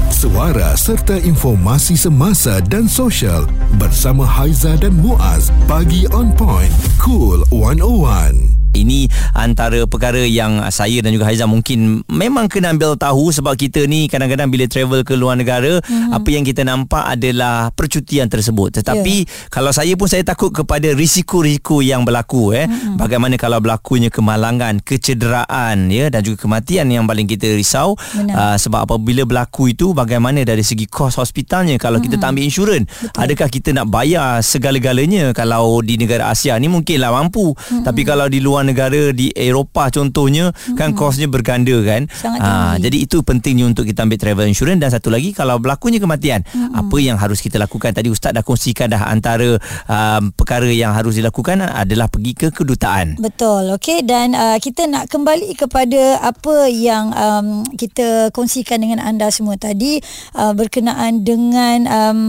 Suara 0.10 0.75
serta 0.75 1.16
informasi 1.16 1.96
semasa 1.96 2.60
dan 2.60 2.92
sosial 2.92 3.48
bersama 3.80 4.28
Haiza 4.28 4.75
dan 4.75 4.92
Muaz 5.00 5.48
pagi 5.63 6.04
on 6.12 6.36
point 6.36 6.72
cool 7.00 7.39
101. 7.56 8.60
Ini 8.70 9.09
antara 9.51 9.84
perkara 9.89 10.22
yang 10.22 10.62
saya 10.70 11.01
dan 11.01 11.13
juga 11.15 11.25
Haiza 11.29 11.50
mungkin 11.50 12.06
memang 12.06 12.46
kena 12.46 12.74
ambil 12.74 12.94
tahu 12.96 13.34
sebab 13.34 13.58
kita 13.58 13.86
ni 13.89 14.06
kadang-kadang 14.06 14.50
bila 14.53 14.70
travel 14.70 15.01
ke 15.01 15.18
luar 15.18 15.39
negara 15.39 15.82
mm-hmm. 15.82 16.13
apa 16.13 16.29
yang 16.29 16.46
kita 16.46 16.62
nampak 16.62 17.03
adalah 17.06 17.74
percutian 17.74 18.29
tersebut. 18.29 18.82
Tetapi 18.82 19.15
yeah. 19.25 19.50
kalau 19.50 19.74
saya 19.74 19.94
pun 19.98 20.06
saya 20.06 20.22
takut 20.22 20.53
kepada 20.53 20.94
risiko-risiko 20.94 21.82
yang 21.82 22.06
berlaku 22.06 22.53
eh. 22.53 22.70
Mm-hmm. 22.70 22.96
Bagaimana 23.01 23.36
kalau 23.39 23.58
berlakunya 23.60 24.13
kemalangan, 24.13 24.84
kecederaan 24.84 25.89
ya 25.89 26.13
dan 26.13 26.22
juga 26.22 26.46
kematian 26.46 26.86
yang 26.89 27.06
paling 27.10 27.25
kita 27.25 27.50
risau 27.53 27.96
uh, 27.96 28.56
sebab 28.58 28.86
apabila 28.86 29.25
berlaku 29.25 29.74
itu 29.74 29.91
bagaimana 29.94 30.46
dari 30.46 30.62
segi 30.62 30.86
kos 30.86 31.18
hospitalnya 31.18 31.77
kalau 31.82 31.98
mm-hmm. 31.98 32.15
kita 32.18 32.22
tak 32.22 32.29
ambil 32.36 32.44
insurans 32.46 32.86
adakah 33.15 33.50
kita 33.50 33.70
nak 33.74 33.88
bayar 33.89 34.41
segala-galanya 34.41 35.32
kalau 35.34 35.82
di 35.82 35.98
negara 35.98 36.29
Asia 36.29 36.58
ni 36.58 36.70
mungkinlah 36.70 37.10
mampu 37.13 37.53
mm-hmm. 37.53 37.84
tapi 37.86 38.01
kalau 38.06 38.27
di 38.27 38.39
luar 38.44 38.65
negara 38.68 39.10
di 39.13 39.34
Eropah 39.39 39.88
contohnya 39.89 40.51
hmm. 40.51 40.75
kan 40.75 40.91
kosnya 40.91 41.31
berganda 41.31 41.75
kan? 41.81 42.12
Ha, 42.12 42.75
jadi 42.77 42.98
itu 43.08 43.24
pentingnya 43.24 43.65
untuk 43.72 43.88
kita 43.88 44.03
ambil 44.03 44.19
travel 44.19 44.48
insurance. 44.51 44.79
Dan 44.84 44.89
satu 44.91 45.08
lagi 45.08 45.31
kalau 45.31 45.58
berlakunya 45.58 46.03
kematian 46.03 46.43
hmm. 46.43 46.75
apa 46.75 46.98
yang 47.00 47.15
harus 47.15 47.39
kita 47.39 47.55
lakukan? 47.55 47.96
Tadi 47.96 48.12
ustaz 48.12 48.36
dah 48.36 48.43
kongsikan 48.43 48.91
dah 48.91 49.08
antara 49.08 49.55
um, 49.88 50.36
perkara 50.36 50.67
yang 50.67 50.91
harus 50.91 51.15
dilakukan 51.15 51.63
adalah 51.63 52.12
pergi 52.12 52.34
ke 52.36 52.48
kedutaan. 52.51 53.15
Betul 53.17 53.72
okey. 53.79 54.03
Dan 54.03 54.36
uh, 54.36 54.60
kita 54.60 54.86
nak 54.86 55.08
kembali 55.08 55.55
kepada 55.55 56.19
apa 56.19 56.67
yang 56.67 57.15
um, 57.15 57.63
kita 57.79 58.29
kongsikan 58.36 58.84
dengan 58.84 59.00
anda 59.00 59.31
semua 59.31 59.55
tadi 59.55 60.03
uh, 60.36 60.51
berkenaan 60.51 61.24
dengan 61.24 61.77
um, 61.88 62.19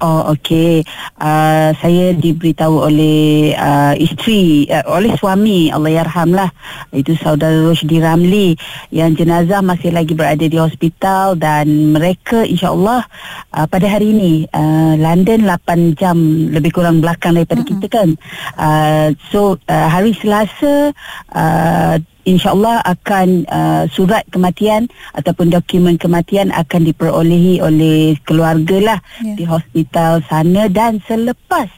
Oh 0.00 0.32
okey. 0.32 0.80
Uh, 1.20 1.76
saya 1.76 2.16
diberitahu 2.16 2.88
oleh 2.88 3.52
uh, 3.52 3.92
isteri 4.00 4.64
uh, 4.72 4.96
oleh 4.96 5.12
suami 5.20 5.68
Allahyarhamlah 5.68 6.48
itu 6.96 7.12
saudara 7.20 7.52
Roshdi 7.68 8.00
Ramli 8.00 8.56
yang 8.88 9.12
jenazah 9.12 9.60
masih 9.60 9.92
lagi 9.92 10.16
berada 10.16 10.40
di 10.40 10.56
hospital 10.56 11.36
dan 11.36 11.92
mereka 11.92 12.48
insyaallah 12.48 13.04
uh, 13.52 13.66
pada 13.68 13.86
hari 13.92 14.16
ini 14.16 14.48
uh, 14.56 14.96
London 14.96 15.44
8 15.44 16.00
jam 16.00 16.16
lebih 16.48 16.80
kurang 16.80 17.04
belakang 17.04 17.36
daripada 17.36 17.60
mm-hmm. 17.60 17.84
kita 17.84 17.86
kan. 17.92 18.08
Uh, 18.56 19.12
so 19.28 19.60
uh, 19.68 19.88
hari 19.92 20.16
Selasa 20.16 20.96
uh, 21.36 22.00
insyaallah 22.24 22.84
akan 22.84 23.48
uh, 23.48 23.84
surat 23.90 24.26
kematian 24.28 24.88
ataupun 25.16 25.50
dokumen 25.52 25.96
kematian 25.96 26.52
akan 26.52 26.88
diperolehi 26.88 27.60
oleh 27.64 28.16
keluarga 28.24 28.76
lah 28.80 28.98
yeah. 29.24 29.36
di 29.36 29.44
hospital 29.48 30.20
sana 30.28 30.68
dan 30.68 31.00
selepas 31.04 31.68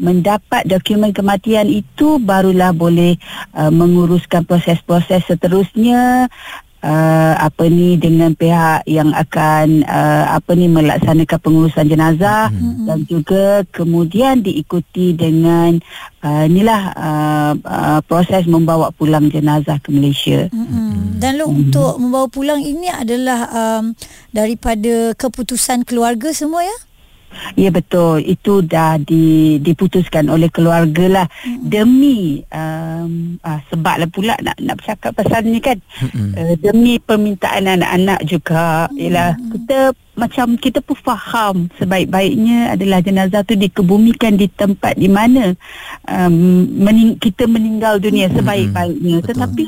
mendapat 0.00 0.64
dokumen 0.64 1.12
kematian 1.12 1.68
itu 1.68 2.16
barulah 2.16 2.72
boleh 2.72 3.20
uh, 3.52 3.68
menguruskan 3.68 4.48
proses-proses 4.48 5.28
seterusnya 5.28 6.32
uh, 6.84 7.34
apa 7.36 7.68
ni 7.68 7.96
dengan 8.00 8.32
pihak 8.32 8.84
yang 8.88 9.12
akan 9.12 9.84
uh, 9.84 10.36
apa 10.36 10.52
ni 10.56 10.66
melaksanakan 10.68 11.38
pengurusan 11.40 11.86
jenazah 11.88 12.48
mm-hmm. 12.52 12.84
dan 12.88 12.98
juga 13.06 13.44
kemudian 13.70 14.40
diikuti 14.40 15.12
dengan 15.16 15.80
uh, 16.24 16.44
inilah 16.48 16.82
uh, 16.96 17.52
uh, 17.60 18.00
proses 18.04 18.44
membawa 18.48 18.92
pulang 18.92 19.28
jenazah 19.28 19.80
ke 19.80 19.92
Malaysia. 19.92 20.48
Mm-hmm. 20.50 21.20
Dan 21.20 21.32
lo 21.36 21.48
mm-hmm. 21.48 21.60
untuk 21.68 21.92
membawa 22.00 22.26
pulang 22.28 22.60
ini 22.64 22.88
adalah 22.88 23.48
um, 23.52 23.92
daripada 24.32 25.12
keputusan 25.16 25.84
keluarga 25.84 26.32
semua 26.32 26.64
ya? 26.64 26.78
Ya 27.54 27.70
betul 27.70 28.22
itu 28.26 28.62
dah 28.62 28.98
di, 29.00 29.56
diputuskan 29.62 30.30
oleh 30.30 30.50
keluarga 30.50 31.06
lah 31.06 31.26
hmm. 31.42 31.66
demi 31.66 32.42
um, 32.50 33.36
uh, 33.42 33.60
sebablah 33.70 34.10
pula 34.10 34.34
nak 34.42 34.58
nak 34.60 34.78
bercakap 34.78 35.14
pasal 35.14 35.46
ni 35.46 35.58
kan 35.62 35.78
hmm. 35.98 36.32
uh, 36.36 36.54
demi 36.58 36.98
permintaan 36.98 37.66
anak-anak 37.66 38.20
juga 38.26 38.86
hmm. 38.90 38.98
ialah 38.98 39.30
kita 39.38 39.78
macam 40.18 40.46
kita 40.60 40.84
pun 40.84 40.96
faham 41.00 41.56
sebaik-baiknya 41.80 42.76
adalah 42.76 43.00
jenazah 43.00 43.40
tu 43.40 43.56
dikebumikan 43.56 44.36
di 44.36 44.52
tempat 44.52 45.00
di 45.00 45.08
mana 45.08 45.56
um, 46.04 46.68
mening- 46.68 47.16
kita 47.16 47.48
meninggal 47.48 47.96
dunia 47.96 48.28
hmm. 48.28 48.36
sebaik-baiknya 48.36 49.16
hmm. 49.22 49.26
tetapi 49.26 49.64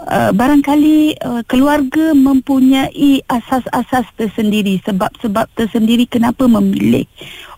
uh, 0.00 0.30
barangkali 0.32 1.20
uh, 1.20 1.42
keluarga 1.44 2.16
mempunyai 2.16 3.20
asas-asas 3.28 4.06
tersendiri 4.16 4.80
sebab-sebab 4.86 5.48
tersendiri 5.56 6.08
kenapa 6.08 6.48
memilih 6.48 7.04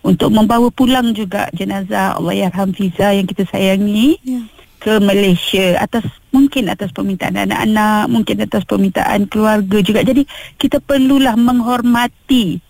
untuk 0.05 0.33
membawa 0.33 0.69
pulang 0.69 1.17
juga 1.17 1.49
jenazah 1.57 2.19
Allahyarham 2.21 2.77
Fiza 2.77 3.15
yang 3.17 3.25
kita 3.25 3.49
sayangi 3.49 4.21
yeah. 4.21 4.45
ke 4.83 5.01
Malaysia 5.01 5.81
atas 5.81 6.05
mungkin 6.29 6.69
atas 6.69 6.93
permintaan 6.93 7.41
anak-anak 7.41 8.05
mungkin 8.13 8.37
atas 8.45 8.69
permintaan 8.69 9.31
keluarga 9.33 9.81
juga. 9.81 10.05
Jadi 10.05 10.29
kita 10.61 10.83
perlulah 10.83 11.39
menghormati 11.41 12.61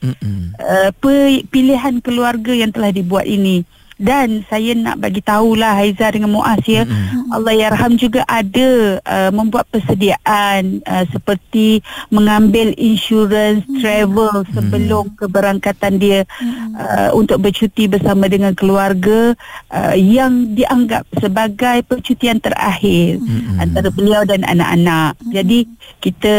uh, 0.63 0.91
pilihan 1.51 1.99
keluarga 2.05 2.53
yang 2.55 2.71
telah 2.71 2.95
dibuat 2.95 3.27
ini 3.27 3.67
dan 3.99 4.43
saya 4.51 4.75
nak 4.75 4.99
bagi 4.99 5.23
tahulah 5.23 5.79
Haiza 5.79 6.11
dengan 6.11 6.35
Muaz 6.35 6.63
ya 6.67 6.83
mm-hmm. 6.83 7.31
Allah 7.31 7.55
yarham 7.55 7.95
juga 7.95 8.27
ada 8.27 8.99
uh, 9.07 9.31
membuat 9.31 9.71
persediaan 9.71 10.83
uh, 10.83 11.05
seperti 11.15 11.79
mengambil 12.11 12.75
insurans 12.75 13.63
mm-hmm. 13.63 13.79
travel 13.79 14.35
sebelum 14.51 15.05
mm-hmm. 15.11 15.21
keberangkatan 15.23 15.93
dia 16.03 16.27
mm-hmm. 16.27 16.75
uh, 16.75 17.11
untuk 17.15 17.39
bercuti 17.39 17.87
bersama 17.87 18.27
dengan 18.27 18.53
keluarga 18.59 19.39
uh, 19.71 19.95
yang 19.95 20.59
dianggap 20.59 21.07
sebagai 21.23 21.87
percutian 21.87 22.43
terakhir 22.43 23.23
mm-hmm. 23.23 23.63
antara 23.63 23.89
beliau 23.95 24.27
dan 24.27 24.43
anak-anak 24.43 25.15
mm-hmm. 25.23 25.33
jadi 25.33 25.59
kita 26.03 26.35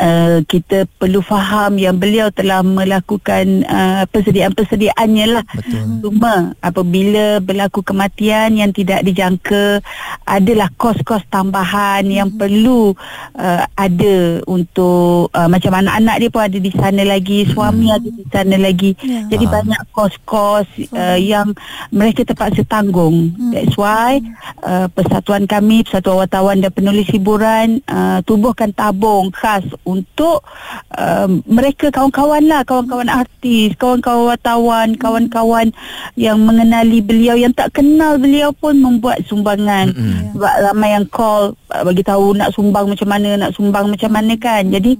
Uh, 0.00 0.40
kita 0.48 0.88
perlu 0.96 1.20
faham 1.20 1.76
yang 1.76 2.00
beliau 2.00 2.32
telah 2.32 2.64
melakukan 2.64 3.68
uh, 3.68 4.08
persediaan-persediaannya 4.08 5.26
lah. 5.28 5.44
Betul. 5.44 6.00
Cuma 6.00 6.56
apabila 6.64 7.36
berlaku 7.44 7.84
kematian 7.84 8.56
yang 8.56 8.72
tidak 8.72 9.04
dijangka, 9.04 9.84
adalah 10.24 10.72
kos-kos 10.80 11.20
tambahan 11.28 12.08
hmm. 12.08 12.16
yang 12.16 12.30
perlu 12.32 12.96
uh, 13.36 13.62
ada 13.76 14.40
untuk 14.48 15.28
uh, 15.36 15.52
macam 15.52 15.76
anak-anak 15.76 16.16
dia 16.16 16.30
pun 16.32 16.42
ada 16.48 16.58
di 16.62 16.72
sana 16.72 17.02
lagi, 17.04 17.44
suami 17.52 17.92
hmm. 17.92 17.96
ada 18.00 18.08
di 18.08 18.24
sana 18.32 18.56
lagi. 18.56 18.90
Ya. 19.04 19.36
Jadi 19.36 19.44
ha. 19.44 19.52
banyak 19.60 19.82
kos-kos 19.92 20.68
uh, 20.96 21.18
yang 21.20 21.52
mereka 21.92 22.24
terpaksa 22.24 22.64
tanggung. 22.64 23.36
Hmm. 23.36 23.52
That's 23.52 23.76
why 23.76 24.24
uh, 24.64 24.88
persatuan 24.96 25.44
kami, 25.44 25.84
Persatuan 25.84 26.24
Wartawan 26.24 26.64
dan 26.64 26.72
Penulis 26.72 27.12
Hiburan 27.12 27.84
uh, 27.84 28.24
tubuhkan 28.24 28.72
tabung 28.72 29.28
khas 29.28 29.68
untuk 29.90 30.46
uh, 30.94 31.28
mereka 31.48 31.90
kawan-kawan 31.90 32.44
lah 32.46 32.62
kawan-kawan 32.66 33.08
artis 33.08 33.72
kawan-kawan 33.80 34.36
wartawan 34.36 34.88
kawan-kawan 35.00 35.72
yang 36.18 36.36
mengenali 36.44 37.00
beliau 37.00 37.38
yang 37.38 37.54
tak 37.56 37.72
kenal 37.72 38.20
beliau 38.20 38.52
pun 38.52 38.76
membuat 38.76 39.24
sumbangan 39.24 39.94
mm-hmm. 39.94 40.36
sebab 40.36 40.54
ramai 40.68 40.90
yang 40.92 41.06
call 41.08 41.56
uh, 41.72 41.82
bagi 41.86 42.02
tahu 42.04 42.36
nak 42.36 42.52
sumbang 42.52 42.90
macam 42.90 43.08
mana 43.08 43.40
nak 43.40 43.56
sumbang 43.56 43.86
macam 43.88 44.10
mana 44.12 44.34
kan 44.36 44.68
jadi 44.68 44.92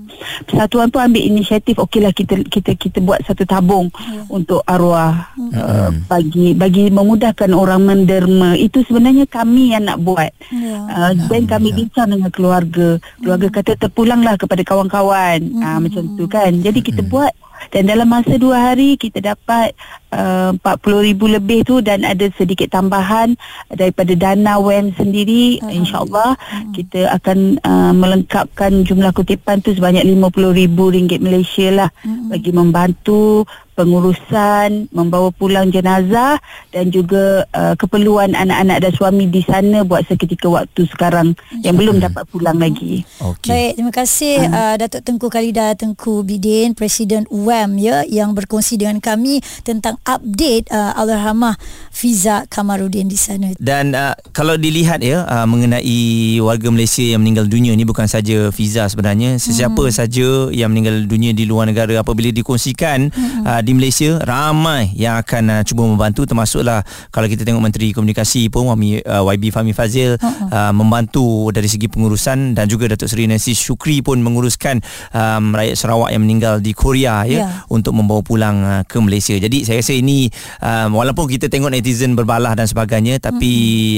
persatuan 0.49 0.88
tu 0.88 0.97
ambil 0.97 1.20
inisiatif 1.20 1.76
okeylah 1.76 2.14
kita 2.16 2.40
kita 2.49 2.73
kita 2.78 2.99
buat 3.04 3.20
satu 3.26 3.44
tabung 3.44 3.92
yeah. 3.92 4.25
untuk 4.32 4.64
arwah 4.64 5.28
mm-hmm. 5.37 5.52
uh, 5.61 5.90
bagi 6.09 6.56
bagi 6.56 6.88
memudahkan 6.88 7.52
orang 7.52 7.85
menderma 7.85 8.56
itu 8.56 8.80
sebenarnya 8.88 9.28
kami 9.28 9.76
yang 9.76 9.85
nak 9.85 10.00
buat 10.00 10.32
yeah. 10.49 10.80
uh, 10.88 11.12
dan 11.28 11.44
kami 11.44 11.75
yeah. 11.75 11.78
bincang 11.85 12.09
dengan 12.16 12.30
keluarga 12.32 12.88
keluarga 13.20 13.47
mm-hmm. 13.52 13.66
kata 13.68 13.73
terpulanglah 13.76 14.35
kepada 14.40 14.62
kawan 14.64 14.80
kawan-kawan 14.89 15.41
mm-hmm. 15.45 15.61
uh, 15.61 15.79
macam 15.83 16.03
tu 16.17 16.25
kan 16.25 16.53
jadi 16.57 16.81
kita 16.81 17.05
mm-hmm. 17.05 17.13
buat 17.13 17.35
dan 17.69 17.93
dalam 17.93 18.09
masa 18.09 18.41
dua 18.41 18.73
hari 18.73 18.97
kita 18.97 19.21
dapat 19.21 19.77
uh, 20.17 20.57
40 20.57 21.07
ribu 21.13 21.29
lebih 21.29 21.69
tu 21.69 21.85
dan 21.85 22.09
ada 22.09 22.33
sedikit 22.41 22.73
tambahan 22.73 23.37
daripada 23.69 24.17
dana 24.17 24.57
WEN 24.57 24.97
sendiri 24.97 25.61
uh-huh. 25.61 25.69
insyaAllah 25.69 26.41
uh-huh. 26.41 26.73
kita 26.73 27.13
akan 27.21 27.61
uh, 27.61 27.93
melengkapkan 27.93 28.81
jumlah 28.89 29.13
kutipan 29.13 29.61
tu 29.61 29.77
sebanyak 29.77 30.09
50 30.09 30.57
ribu 30.57 30.89
ringgit 30.89 31.21
Malaysia 31.21 31.69
lah 31.69 31.91
uh-huh. 31.93 32.33
bagi 32.33 32.51
membantu 32.51 33.45
pengurusan 33.81 34.93
membawa 34.93 35.33
pulang 35.33 35.73
jenazah 35.73 36.37
dan 36.69 36.93
juga 36.93 37.49
uh, 37.57 37.73
keperluan 37.81 38.37
anak-anak 38.37 38.85
dan 38.85 38.93
suami 38.93 39.25
di 39.33 39.41
sana 39.41 39.81
buat 39.89 40.05
seketika 40.05 40.53
waktu 40.53 40.85
sekarang 40.93 41.33
yang 41.65 41.81
belum 41.81 41.97
dapat 42.05 42.29
pulang 42.29 42.61
lagi. 42.61 43.09
Okay. 43.17 43.49
Baik, 43.49 43.73
terima 43.81 43.95
kasih 43.97 44.37
uh. 44.45 44.53
Uh, 44.53 44.75
Datuk 44.77 45.01
Tengku 45.01 45.33
Kalida 45.33 45.73
Tengku 45.73 46.21
Bidin, 46.21 46.77
Presiden 46.77 47.25
UAM 47.33 47.81
ya 47.81 48.05
yang 48.05 48.37
berkongsi 48.37 48.77
dengan 48.77 49.01
kami 49.01 49.41
tentang 49.65 49.97
update 50.05 50.69
uh, 50.69 50.93
Alhamah 51.01 51.57
Fiza 51.89 52.45
Kamarudin 52.53 53.09
di 53.09 53.17
sana. 53.17 53.57
Dan 53.57 53.97
uh, 53.97 54.13
kalau 54.37 54.61
dilihat 54.61 55.01
ya 55.01 55.25
uh, 55.25 55.49
mengenai 55.49 56.37
warga 56.45 56.69
Malaysia 56.69 57.03
yang 57.03 57.25
meninggal 57.25 57.49
dunia 57.49 57.73
ni 57.73 57.89
bukan 57.89 58.05
saja 58.05 58.53
Fiza 58.53 58.85
sebenarnya, 58.93 59.41
sesiapa 59.41 59.81
hmm. 59.81 59.95
saja 59.95 60.29
yang 60.53 60.69
meninggal 60.69 61.09
dunia 61.09 61.33
di 61.33 61.49
luar 61.49 61.71
negara 61.71 62.03
apabila 62.03 62.29
dikongsikan 62.35 63.09
hmm. 63.09 63.43
uh, 63.47 63.61
di 63.71 63.79
Malaysia 63.79 64.19
ramai 64.27 64.91
yang 64.99 65.23
akan 65.23 65.43
uh, 65.47 65.62
cuba 65.62 65.87
membantu 65.87 66.27
termasuklah 66.27 66.83
kalau 67.15 67.31
kita 67.31 67.47
tengok 67.47 67.62
Menteri 67.62 67.95
Komunikasi 67.95 68.50
pun 68.50 68.67
Wami, 68.67 68.99
uh, 69.07 69.23
YB 69.31 69.55
Fahmi 69.55 69.71
Fazil 69.71 70.19
uh-huh. 70.19 70.50
uh, 70.50 70.73
membantu 70.75 71.55
dari 71.55 71.71
segi 71.71 71.87
pengurusan 71.87 72.59
dan 72.59 72.67
juga 72.67 72.91
Datuk 72.91 73.07
Seri 73.07 73.31
Nancy 73.31 73.55
Shukri 73.55 74.03
pun 74.03 74.19
menguruskan 74.19 74.83
um, 75.15 75.55
rakyat 75.55 75.79
Sarawak 75.79 76.11
yang 76.11 76.27
meninggal 76.27 76.59
di 76.59 76.75
Korea 76.75 77.23
ya 77.23 77.47
yeah. 77.47 77.49
untuk 77.71 77.94
membawa 77.94 78.27
pulang 78.27 78.59
uh, 78.66 78.83
ke 78.83 78.99
Malaysia. 78.99 79.38
Jadi 79.38 79.62
saya 79.62 79.79
rasa 79.79 79.94
ini 79.94 80.27
um, 80.59 80.99
walaupun 80.99 81.31
kita 81.31 81.47
tengok 81.47 81.71
netizen 81.71 82.18
berbalah 82.18 82.59
dan 82.59 82.66
sebagainya 82.66 83.23
tapi 83.23 83.53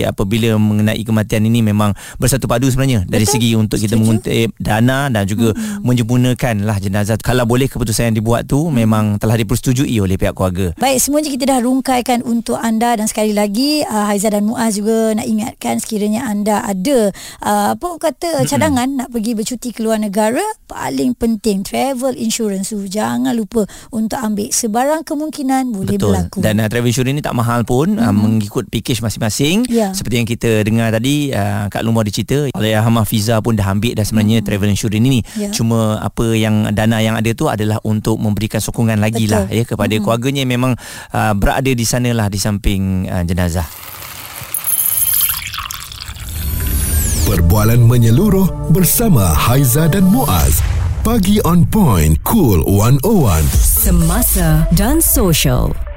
uh-huh. 0.04 0.12
apabila 0.12 0.60
mengenai 0.60 1.00
kematian 1.00 1.48
ini 1.48 1.64
memang 1.64 1.96
bersatu 2.20 2.44
padu 2.44 2.68
sebenarnya 2.68 3.08
dari 3.08 3.24
Betul. 3.24 3.40
segi 3.40 3.50
untuk 3.56 3.80
kita 3.80 3.96
mengutip 3.96 4.52
dana 4.60 5.08
dan 5.08 5.24
juga 5.24 5.56
uh-huh. 5.56 5.80
menyempurnakan 5.80 6.68
lah 6.68 6.76
jenazah. 6.76 7.16
Kalau 7.16 7.48
boleh 7.48 7.72
keputusan 7.72 8.12
yang 8.12 8.16
dibuat 8.20 8.44
tu 8.44 8.68
uh-huh. 8.68 8.68
memang 8.68 9.16
telah 9.16 9.40
diperlukan 9.40 9.61
disetujui 9.62 9.94
oleh 10.02 10.18
pihak 10.18 10.34
keluarga. 10.34 10.74
Baik, 10.74 10.98
semuanya 10.98 11.30
kita 11.30 11.44
dah 11.46 11.58
rungkaikan 11.62 12.26
untuk 12.26 12.58
anda 12.58 12.98
dan 12.98 13.06
sekali 13.06 13.30
lagi 13.30 13.86
uh, 13.86 14.10
Haiza 14.10 14.34
dan 14.34 14.42
Muaz 14.42 14.74
juga 14.74 15.14
nak 15.14 15.22
ingatkan 15.22 15.78
sekiranya 15.78 16.26
anda 16.26 16.66
ada 16.66 17.14
uh, 17.46 17.78
apa 17.78 17.88
kata 18.02 18.42
cadangan 18.42 18.90
mm-hmm. 18.90 19.06
nak 19.06 19.08
pergi 19.14 19.32
bercuti 19.38 19.70
ke 19.70 19.86
luar 19.86 20.02
negara, 20.02 20.42
paling 20.66 21.14
penting 21.14 21.62
travel 21.62 22.18
insurance 22.18 22.74
tu 22.74 22.82
jangan 22.90 23.30
lupa 23.38 23.62
untuk 23.94 24.18
ambil 24.18 24.50
sebarang 24.50 25.06
kemungkinan 25.06 25.70
boleh 25.70 25.94
Betul. 25.94 26.10
berlaku. 26.10 26.38
Dan 26.42 26.58
uh, 26.58 26.66
travel 26.66 26.90
insurance 26.90 27.14
ni 27.14 27.22
tak 27.22 27.38
mahal 27.38 27.62
pun 27.62 27.94
mm-hmm. 27.94 28.02
uh, 28.02 28.10
mengikut 28.10 28.66
package 28.66 28.98
masing-masing. 28.98 29.62
Yeah. 29.70 29.94
Seperti 29.94 30.14
yang 30.18 30.26
kita 30.26 30.66
dengar 30.66 30.90
tadi 30.90 31.30
uh, 31.30 31.70
Kak 31.70 31.86
Lumba 31.86 32.02
dicerita 32.02 32.50
oleh 32.58 32.74
Hamah 32.74 33.06
Fiza 33.06 33.38
pun 33.38 33.54
dah 33.54 33.70
ambil 33.70 33.94
dah 33.94 34.02
sebenarnya 34.02 34.42
mm-hmm. 34.42 34.48
travel 34.50 34.70
insurance 34.74 34.98
ini. 35.06 35.20
Yeah. 35.38 35.54
Cuma 35.54 36.02
apa 36.02 36.34
yang 36.34 36.74
dana 36.74 36.98
yang 36.98 37.14
ada 37.14 37.30
tu 37.30 37.46
adalah 37.46 37.78
untuk 37.86 38.18
memberikan 38.18 38.58
sokongan 38.58 38.98
lagi 38.98 39.30
lah 39.44 39.48
ya 39.50 39.64
kepada 39.66 39.94
hmm. 39.94 40.02
keluarganya 40.02 40.44
memang 40.46 40.72
uh, 41.12 41.32
berada 41.34 41.70
di 41.70 41.84
sanalah 41.84 42.30
di 42.30 42.38
samping 42.38 43.10
uh, 43.10 43.22
jenazah. 43.26 43.66
Perbualan 47.26 47.80
menyeluruh 47.80 48.72
bersama 48.74 49.32
Haiza 49.32 49.88
dan 49.88 50.04
Muaz. 50.04 50.60
Pagi 51.02 51.42
on 51.42 51.66
point, 51.66 52.14
cool 52.22 52.62
101. 52.68 53.42
Semasa 53.58 54.70
dan 54.76 55.02
social. 55.02 55.91